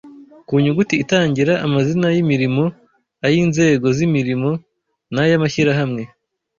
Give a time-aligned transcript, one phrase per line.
[0.47, 2.63] Ku nyuguti itangira amazina y’imirimo
[3.27, 4.49] ay’inzego z’imirimo
[5.13, 6.03] n’ay’amashyirahamwe